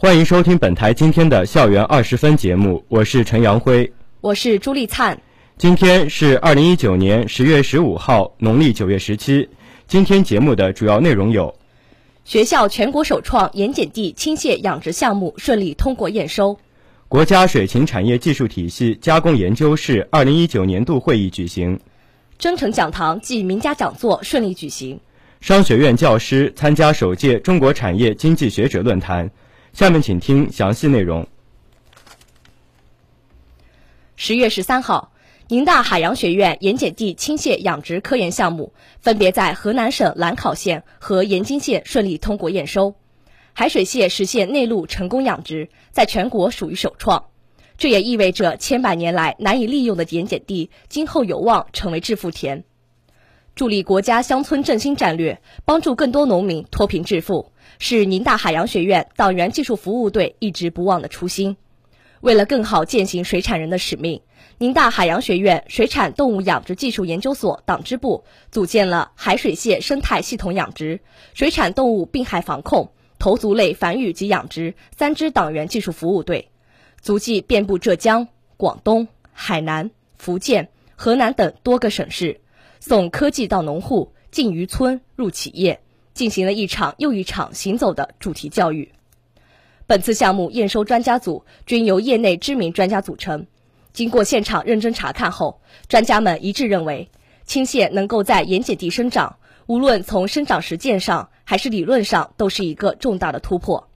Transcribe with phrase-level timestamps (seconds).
[0.00, 5.20] 欢迎收听本台今天的校园二十分节目，我是陈阳辉，我是朱丽灿。
[5.56, 9.48] 今天是二零一九年十月十五号，农历九月十七。
[9.88, 11.52] 今天节目的主要内容有：
[12.24, 16.56] 学校全国首创盐碱地倾泻养殖项目顺利通过验收；
[17.08, 21.76] 国家水禽产业技术体系加工研究室二零一九年度会议举行。
[22.38, 25.00] 征程讲堂暨名家讲座顺利举行。
[25.40, 29.28] 商学院教师参加首届中国产业经济学者论坛。
[29.78, 31.28] 下面请听详细内容。
[34.16, 35.12] 十月十三号，
[35.46, 42.96] 宁大海洋学院盐碱地青蟹养殖科研项目分别在河南省兰考县和盐津县顺利通过验收，
[43.52, 47.26] 海水蟹实现内陆成功养殖，在全国属于首创。
[47.76, 52.64] 这也意味着千百年来难以利用的盐碱地，今后有望成为致富田。
[53.54, 61.56] 助力国家乡村振兴战略，帮助更多农民脱贫致富，是宁大海洋学院党员技术服务队一直不忘的初心。
[62.20, 64.22] 为了更好践行水产人的使命，
[64.58, 71.00] 宁大海洋学院水产动物养殖技术研究所党支部组建了海水蟹生态系统养殖、
[71.34, 76.50] 水产动物病害防控、头足类繁育及养殖三支党员技术服务队。
[77.00, 78.26] 足迹遍布浙江、
[78.56, 82.40] 广东、海南、福建、河南等多个省市，
[82.80, 85.80] 送科技到农户、进渔村、入企业，
[86.18, 88.90] 进行了一场又一场行走的主题教育。
[89.86, 93.46] 本次项目验收专家组均由业内知名专家组成，
[93.92, 97.08] 经过现场认真查看后，专家们一致认为，
[97.44, 99.36] 青蟹能够在盐碱地生长，
[99.66, 103.88] 无论从生长实践上还是理论上，都是一个重大的突破。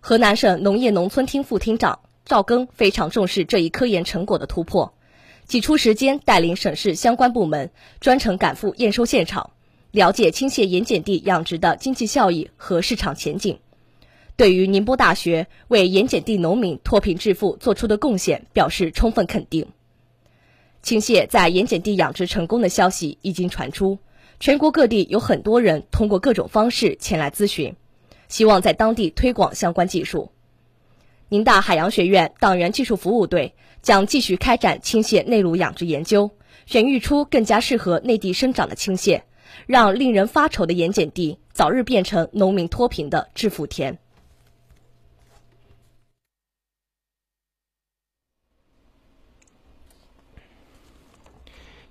[0.00, 4.94] 河南省农业农村厅副厅长赵庚非常重视这一科研成果的突破，
[5.44, 9.50] 挤出时间带领省市相关部门专程赶赴验收现场，
[9.92, 13.58] 了解倾泻盐碱地养殖的经济效益和市场前景，
[14.36, 19.68] 对于宁波大学为盐碱地农民脱贫致富做出的贡献表示充分肯定。
[20.82, 23.98] 倾泻在盐碱地养殖成功的消息已经传出，
[24.40, 27.76] 全国各地有很多人通过各种方式前来咨询。
[28.28, 30.32] 希望在当地推广相关技术。
[31.28, 36.30] 宁大海洋学院党员技术服务队将继续开展青蟹内陆养殖研究，
[36.64, 39.24] 选育出更加适合内地生长的青蟹，
[39.66, 43.98] 让令人发愁的盐碱地早日变成农民脱贫的致富田。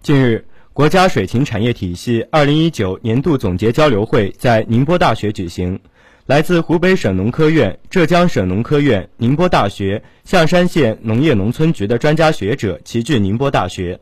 [0.01, 5.79] 近日，国家水禽产业体系二零一九年度总结交流会在宁波大学举行。
[6.27, 13.99] 来自湖北省农科院、浙江省农科院、宁波大学、象山县农业农村局的专家学者齐聚宁波大学。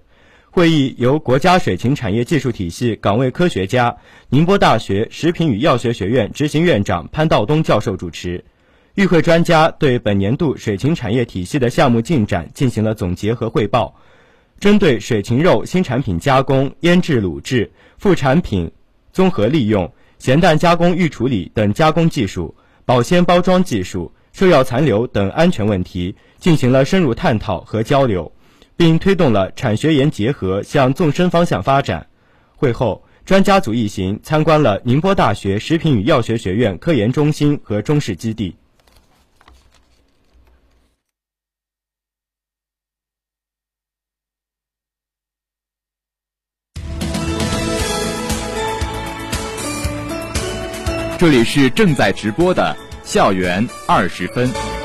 [0.52, 3.98] 会议由国家水禽产业技术体系岗位科学家、
[4.30, 8.44] 宁波大学食品与药学学院执行院长潘道东教授主持。
[8.96, 13.96] 与会专家对本年度水禽产业体系的项目进展进行了总结和汇报，
[14.60, 18.72] 针对水禽肉新产品加工、腌制、卤制、副产品
[19.14, 19.92] 综合利用。
[20.18, 28.34] 咸蛋加工预处理等加工技术、保鲜包装技术、兽药残留等安全问题进行了深入探讨和交流，
[28.80, 32.08] 并推动了产学研结合向纵深方向发展。
[32.56, 38.56] 会后，专家组一行参观了宁波大学食品与药学学院科研中心和中试基地。
[51.18, 52.74] 这里是正在直播的
[53.04, 54.79] 校园二十分。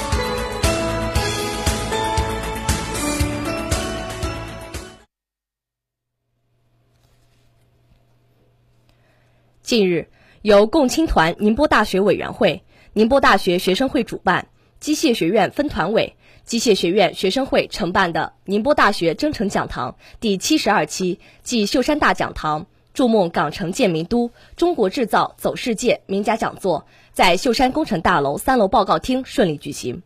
[9.65, 10.09] 近日，
[10.43, 12.63] 由共青团宁波大学委员会、
[12.93, 22.67] 宁波大学学生会主办，机械学院分团委、机械学院学生会承办的宁波大学征程讲堂第七十二期暨秀山大讲堂。
[22.93, 30.03] 筑梦港城建名都，中国制造走世界名家讲座在秀山工程大楼三楼报告厅顺利举行。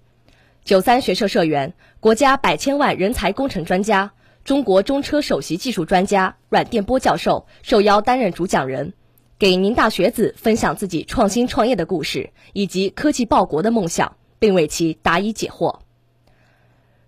[0.62, 4.12] 九三学社社员、国家百千万人才工程专家、
[4.44, 8.92] 中国中车首席技术专家阮电波教授受邀担任主讲人。
[9.38, 15.78] 给宁大学子分享自己创新创业的故事以及科技报国的梦想，并为其答疑解惑。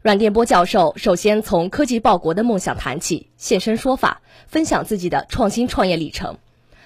[0.00, 6.38] 阮电波教授首先从科技报国的梦想谈起，现身说法，分享自己的创新创业历程。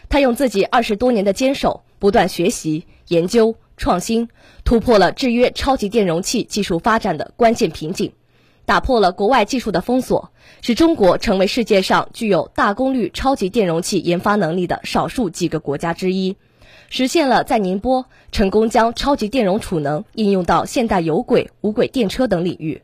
[0.08, 4.26] 他用自己二十多年的坚守，不断学习、研究、创新，
[4.64, 8.10] 突破了制约超级电容器技术发展的关键瓶颈，
[8.66, 10.32] 打破了国外技术的封锁，
[10.62, 16.36] 使中国成为世界上具有大功率超级电容器研发能力的少数几个国家之一，
[16.88, 22.82] 实现了在宁波成功将超级电容储能应用到现代有轨、无轨电车等领域。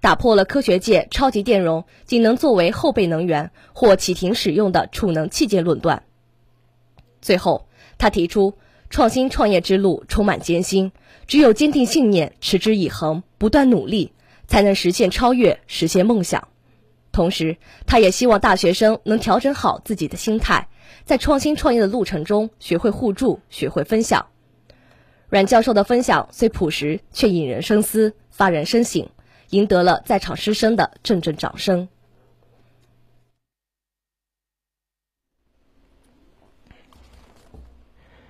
[0.00, 6.04] 打破了科学界超级电容仅能作为后备能源或启停使用的储能器件论断。
[7.20, 7.66] 最后，
[7.98, 8.54] 他提出，
[8.90, 10.92] 创新创业之路充满艰辛，
[11.26, 14.12] 只有坚定信念、持之以恒、不断努力，
[14.48, 16.48] 才能实现超越、实现梦想。
[17.12, 17.56] 同时，
[17.86, 20.68] 他也希望大学生能调整好自己的心态，
[21.04, 24.26] 在创新创业的路程中学会互助、学会分享。
[25.28, 29.08] 阮教授的分享虽朴实，却引人深思、发人深省。
[29.50, 31.88] 赢得了在场师生的阵阵掌声。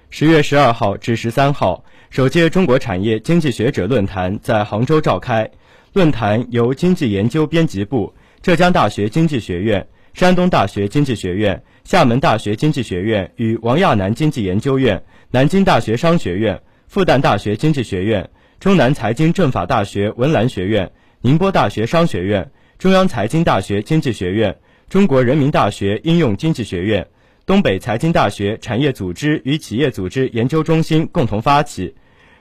[0.08, 5.50] 十月十二号至十三号，首届中国产业经济学者论坛在杭州召开。
[5.92, 8.12] 论坛由经济研究编辑部、
[8.42, 18.28] 浙江大学经济学院、山东大学经济学院、厦门大学经济学院与王亚南经济研究院、南京大学商学院、复旦大学经济学院、
[18.60, 20.90] 中南财经政法大学文澜学院。
[21.22, 22.48] 宁波大学商学院、
[22.78, 24.56] 中央财经大学经济学院、
[24.88, 27.04] 中国人民大学应用经济学院、
[27.44, 31.92] 东北财经大学产业组织与企业组织研究中心共同发起。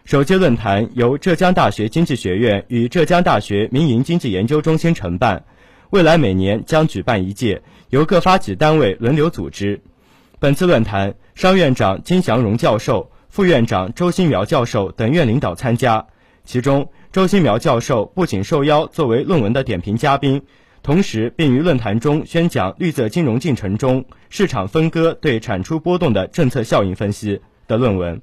[0.07, 5.43] 首届论坛由浙江大学经济学院与浙江大学民营经济研究中心承办，
[5.89, 9.81] 未来每年将举办一届，由各发起单位轮流组织。
[10.39, 16.07] 本次论坛，商院长金祥荣教授、副院长周新苗教授等院领导参加，
[16.45, 16.87] 其中。
[17.11, 20.41] 周新苗教授不仅受邀作为论文的点评嘉宾，
[20.83, 27.35] 同时并于论坛中宣讲《绿色金融进程中市场分割对产出波动的政策效应分析》
[27.67, 28.21] 的论文。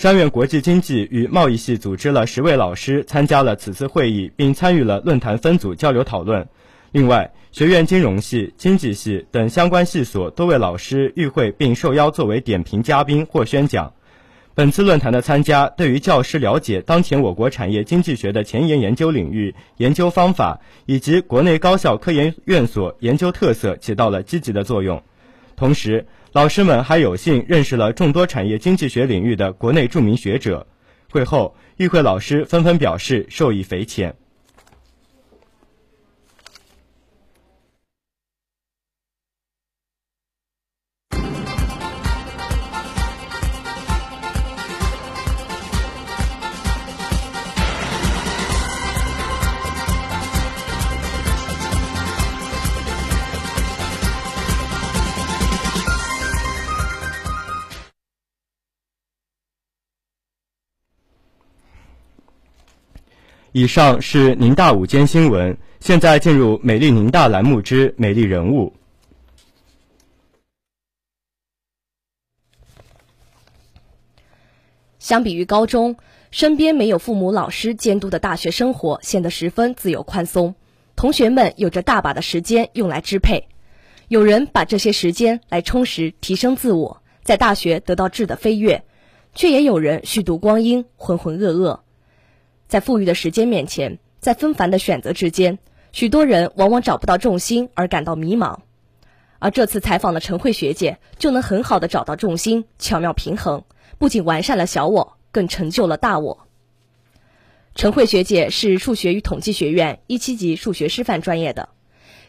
[0.00, 6.48] 商院国际经济与贸易系组织了十位老师参加了此次会议，并参与了论坛分组交流讨论。
[6.90, 13.92] 另外，学院金融系、经济系等相关系所多位老师与会并受邀作为点评嘉宾或宣讲。
[14.54, 25.02] 本次论坛的参加，对于教师了解当前我国产业经济学的前沿研究领域、研究方法以及国内高校科研院所研究特色起到了积极的作用。
[25.56, 30.68] 同时，老师们还有幸认识了众多产业经济学领域的国内著名学者。
[31.10, 34.14] 会后，与会老师纷纷表示受益匪浅。
[63.52, 68.72] 以上是宁大午间新闻，现在进入“美丽宁大”栏目之“美丽人物”。
[75.00, 75.96] 相比于高中，
[76.30, 80.54] 身边没有父母、老师监督的大学生活显得十分自由宽松。
[80.94, 83.48] 同学们有着大把的时间用来支配，
[84.06, 88.84] 有人把这些时间来充实、提升自我，在大学得到质的飞跃，
[89.34, 91.80] 却也有人虚度光阴、浑浑噩噩。
[92.70, 95.58] 在富裕的时间面前，在纷繁的选择之间，
[95.90, 98.60] 许多人往往找不到重心而感到迷茫。
[99.40, 103.64] 而这次采访的陈慧学姐就能很好的找到重心，巧妙平衡，
[103.98, 106.46] 不仅完善了小我，更成就了大我。
[107.74, 111.70] 陈慧学姐是数学与统计学院一七级数学师范专业的，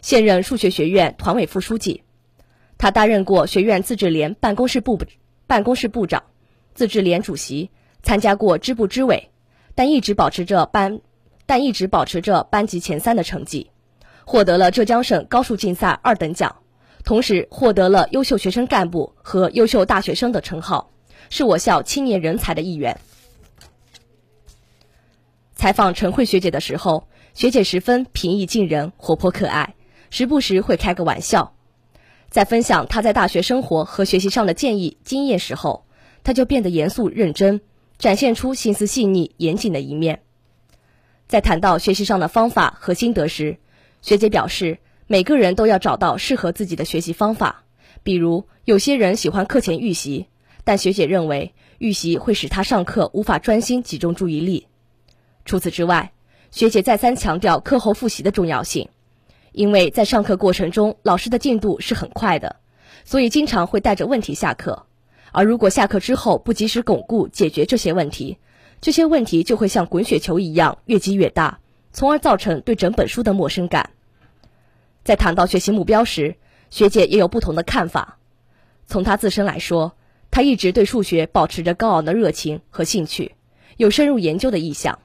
[0.02, 2.02] 现任数学学院团委副书记。
[2.80, 5.00] 她担任过学院自治联办公室部
[5.46, 6.24] 办公室部长、
[6.74, 7.70] 自治联主席，
[8.02, 9.28] 参加过支部支委。
[9.76, 11.02] 但一直保持着班，
[11.46, 13.72] 但一直保持着班级前三的成绩，
[14.26, 16.58] 获得了浙江省高数竞赛二等奖，
[17.04, 20.92] 同时获得了优秀学生干部和优秀大学生的称号，
[21.30, 23.00] 是我校青年人才的一员。
[25.56, 29.76] 采访陈慧学姐的时候，学姐十分平易近人、活泼可爱，
[30.10, 31.54] 时不时会开个玩笑。
[32.30, 35.86] 在分享她在大学生活和学习上的建议经验时候，
[36.24, 37.62] 她就变得严肃认真。
[38.02, 40.24] 展现出心思细腻、严谨的一面。
[41.28, 43.60] 在谈到学习上的方法和心得时，
[44.02, 47.64] 学姐表示，每个人都要找到适合自己的学习方法，
[48.02, 50.26] 比如，有些人喜欢课前预习，
[50.64, 54.66] 但学姐认为预习会使他上课无法专心集中注意力。
[55.46, 56.12] 除此之外，
[56.50, 58.90] 学姐再三强调课后复习的重要性，
[59.52, 62.56] 因为在上课过程中，老师的进度是很快的，
[63.06, 64.88] 所以经常会带着问题下课。
[65.32, 68.38] 而如果下课之后不及时巩固解决这些问题，
[68.82, 71.60] 这些问题就会像滚雪球一样越积越大，
[71.94, 73.92] 从而造成对整本书的陌生感。
[75.04, 76.36] 在谈到学习目标时，
[76.70, 78.18] 学姐也有不同的看法。
[78.86, 79.94] 从她自身来说，
[80.32, 83.36] 她一直对数学保持着高昂的热情和兴趣，
[83.78, 85.00] 有深入研究的意向。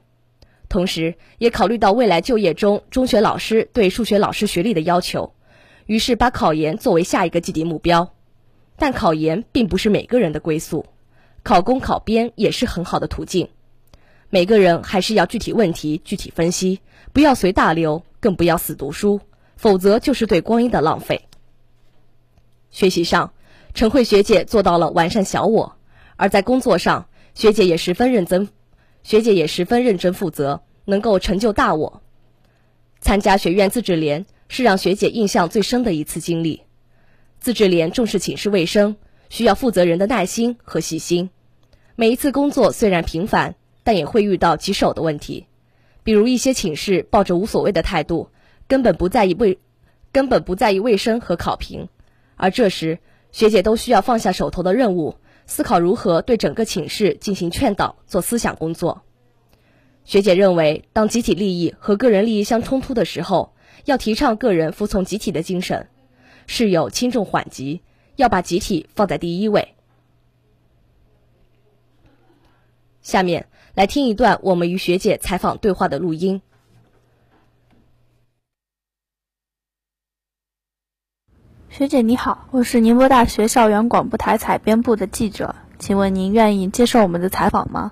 [0.69, 5.33] 同时，也考虑到未来就业中中学老师对数学老师学历的要求，
[5.85, 8.13] 于是把考研作为下一个既定目标。
[8.77, 10.85] 但考研并不是每个人的归宿，
[11.43, 13.49] 考公考编也是很好的途径。
[14.29, 16.79] 每个人还是要具体问题具体分析，
[17.13, 19.21] 不要随大流，更不要死读书，
[19.55, 21.27] 否则就是对光阴的浪费。
[22.69, 23.33] 学习上，
[23.73, 25.77] 陈慧学姐做到了完善小我；
[26.17, 28.49] 而在工作上，学姐也十分认真，
[29.01, 32.03] 学姐也十分认真负责，能够成就大我。
[32.99, 36.66] 参加学院自治联是让学姐印象最深的一次经历。
[37.39, 38.97] 自治联重视寝室卫生，
[39.29, 41.29] 需要负责人的耐心和细心。
[41.95, 45.45] 每一次工作虽然平凡，但也会遇到棘手的问题，
[46.03, 48.29] 比如一些寝室抱着无所谓的态度，
[48.67, 49.59] 根本不在意卫，
[50.11, 51.89] 根本不在意卫生和考评。
[52.35, 52.99] 而这时，
[53.31, 55.15] 学姐都需要放下手头的任务，
[55.45, 59.03] 思考如何对整个寝室进行劝导，做思想工作。
[60.03, 63.53] 学姐认为，当集体利益和个人利益相冲突的时候，
[63.85, 65.87] 要提倡个人服从集体的精神。
[66.47, 67.81] 事有轻重缓急，
[68.15, 69.75] 要把集体放在第一位。
[73.01, 76.41] 下面来听一段我们与学姐采访对话的录音。
[81.69, 87.91] 学姐你好，我是宁波大学校园广播台采编部的记者，请问您愿意接受我们的采访吗？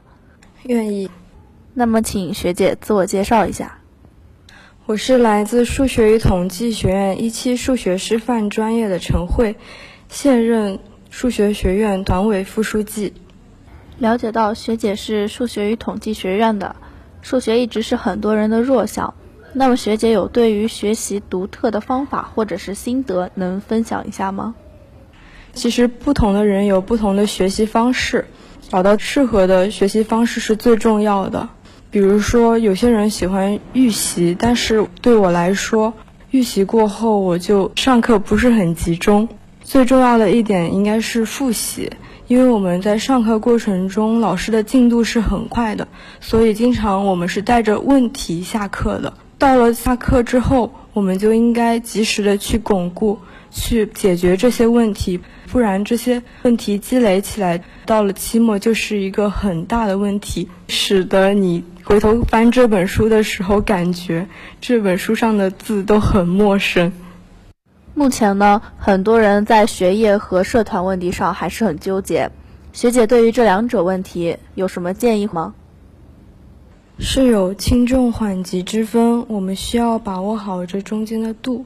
[0.63, 1.11] 愿意。
[1.73, 3.81] 那么，请学姐自我介绍一下。
[4.87, 9.55] 我是来自数学与统计学院一期数学师范专业的陈慧，
[10.09, 10.77] 现任
[11.09, 13.11] 数学学院团委副书记。
[13.97, 16.75] 了解到学姐是数学与统计学院的，
[17.23, 19.15] 数学一直是很多人的弱项。
[19.53, 24.53] 那么学姐有对于学习独特的方法或者是心得，能分享一下吗？
[25.53, 28.27] 其实不同的人有不同的学习方式，
[28.69, 31.49] 找到适合的学习方式是最重要的。
[31.95, 35.93] 比如说，有些人喜欢预习，但是对我来说，
[36.29, 39.29] 预习过后我就上课不是很集中。
[39.63, 41.89] 最重要的一点应该是复习，
[42.27, 45.87] 因为我们在上课过程中，老师的进度是很快的，
[46.19, 49.13] 所以经常我们是带着问题下课的。
[49.37, 53.19] 到了下课之后，我们就应该及时的去巩固、
[53.51, 55.21] 去解决这些问题，
[55.55, 61.63] 不然这些问题积累起来，到了期末就是一个很大的问题，使得你。
[61.85, 64.27] 回头翻这本书的时候，感觉
[64.59, 66.91] 这本书上的字都很陌生。
[67.93, 72.29] 目前呢，很多人在学业和社团问题上还是很纠结。
[72.73, 75.53] 学姐对于这两者问题有什么建议吗？
[76.99, 81.65] 是有轻重缓急之分，我们需要把握好这中间的度。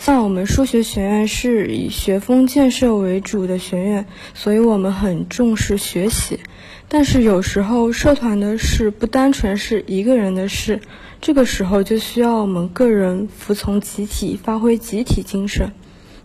[0.00, 6.40] 像我们数学学院是以学风建设为主的学院，所以我们很重视学习。
[6.88, 10.80] 但是有时候社团的事不单纯是一个人的事，
[11.20, 15.70] 这个时候就需要我们个人服从集体，发挥集体精神。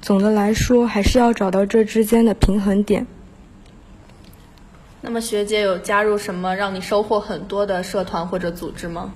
[0.01, 3.05] 总的来说，还是要找到这之间的平衡点。
[5.01, 9.13] 那么学姐有加入什么让你收获很多的社团或者组织吗？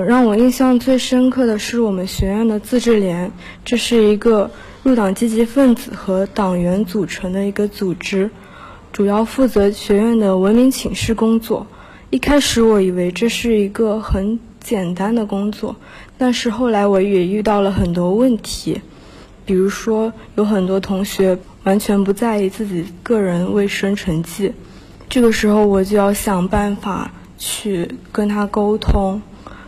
[0.00, 3.30] 让我印象最深刻的是我们学院的自治联，
[3.62, 4.50] 这是一个
[4.82, 8.30] 入党积极分子和党员组成的一个组织。
[8.90, 11.66] 主要负责学院的文明寝室工作。
[12.08, 15.76] 一开始我以为这是一个很简单的工作，
[16.16, 18.80] 但是后来我也遇到了很多问题，
[19.44, 24.52] 比如说有很多同学完全不在意自己个人卫生成绩，
[25.10, 29.20] 这个时候我就要想办法去跟他沟通，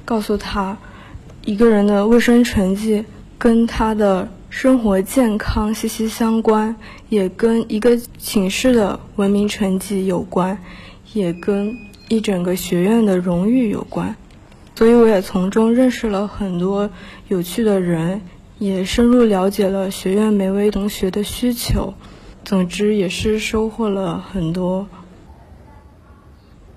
[0.05, 0.79] 告诉他，
[1.45, 3.05] 一个人的卫生成绩
[3.39, 4.29] 跟他的。
[4.51, 6.77] 生活健康息息相关，
[7.09, 10.57] 也跟一个寝室的文明成绩有关，
[11.13, 11.77] 也跟
[12.09, 14.15] 一整个学院的荣誉有关。
[14.77, 16.89] 所以我也从中认识了很多
[17.27, 18.21] 有趣的人，
[18.61, 21.95] 也深入了解了学院每位同学的需求。
[22.45, 24.87] 总之，也是收获了很多。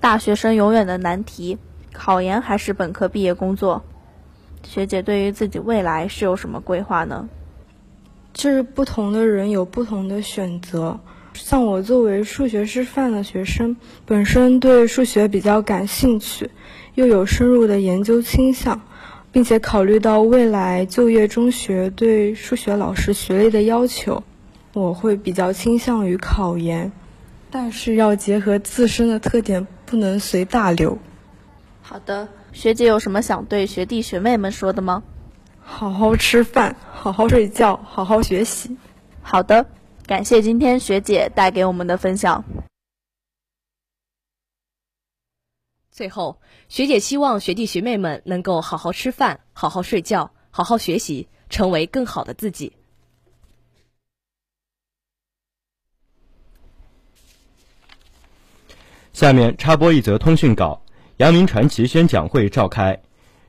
[0.00, 1.58] 大学生永远的难题：
[1.92, 3.82] 考研还是本科毕业工作？
[4.64, 7.28] 学姐对于自己未来是有什么规划呢？
[8.34, 10.98] 就是不同的人有不同的选择。
[11.34, 16.50] 像我作为数学师范的学生，本身对数学比较感兴趣，
[16.94, 18.80] 又有深入的研究倾向，
[19.30, 24.22] 并且考虑到未来就业中学对数学老师学历的要求，
[24.72, 26.90] 我会比较倾向于考研，
[27.50, 30.98] 但是要结合自身的特点，不能随大流。
[31.88, 35.02] 好的，学姐有什么想对学弟学妹们说的吗？
[35.62, 38.76] 好好吃饭，好好睡觉，好好学习。
[39.22, 39.64] 好的。
[40.06, 42.44] 感谢今天学姐带给我们的分享。
[45.90, 52.74] 最后，学姐希望学弟学妹们能够好好吃饭，好好睡觉，好好学习，成为更好的自己。
[59.14, 60.80] 下面插播一则通讯稿：
[61.18, 63.00] 阳明传奇宣讲会召开，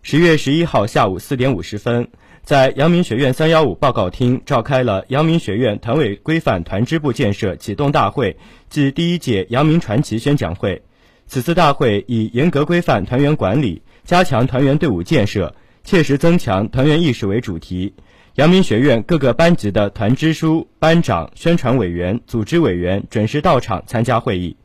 [0.02, 2.10] 十月十一号下午四点五十分。
[2.42, 8.38] 在阳明学院三幺五报告厅召开了阳明学院团委规范团支部建设启动大会
[8.72, 10.82] 暨第一届阳明传奇宣讲会。
[11.28, 17.94] 此次大会以严格规范团员管理、加强团员队伍建设、切实增强团员意识为主题。
[18.34, 24.58] 阳明学院各个班级的团支书、班长、宣传委员、组织委员准时到场参加会议。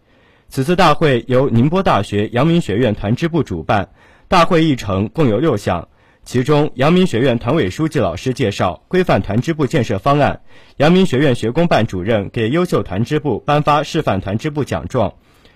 [0.54, 3.88] 此次大会由宁波大学阳明学院团支部主办，
[4.28, 5.88] 大会议程共有六项。
[6.24, 10.42] 其中，阳明学院团委书记老师介绍规范团支部建设方案，
[10.76, 15.12] 阳明学院学工办主任给优秀团支部颁发示范团支部奖状，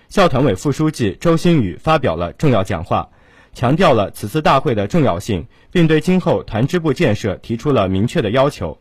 [0.09, 3.07] 校团委副书记周新宇发表了重要讲话，
[3.53, 8.77] 强调了此次大会的重要性，并对今后团支部建设提出了明确的要求。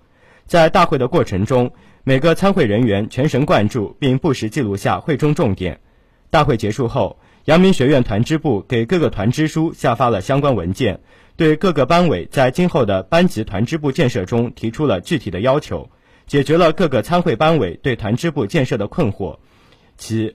[0.47, 1.71] 在大会的过程中，
[2.03, 5.79] 每个参会人员全神贯注，并不时记录下会中重点。
[6.31, 11.01] 大会结束后，阳明学院团支部给各个团支书下发了相关文件。
[11.37, 15.89] 对各个班委在今后的班级团支部建设中提出了具体的要求，
[16.27, 19.39] 解决了各个参会班委对团支部建设的困惑，
[19.97, 20.35] 其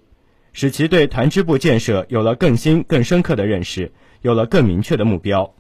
[0.54, 5.54] 使其对团支部建设有了更新、更深刻的认识，有了更明确的目标。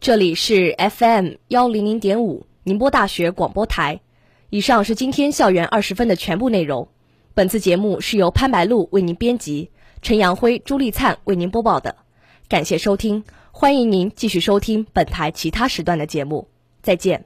[0.00, 4.00] 这里是 FM 幺零零点五宁波大学广播台，
[4.50, 6.86] 以上是今天校园二十分的全部内容。
[7.32, 9.70] 本次节目是由潘白露为您编辑，
[10.02, 11.96] 陈阳辉、朱丽灿为您播报的。
[12.46, 16.46] 感谢收听，欢迎您继续收听本台其他时段的节目。
[16.82, 17.24] 再见。